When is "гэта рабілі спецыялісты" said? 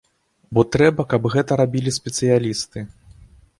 1.35-2.79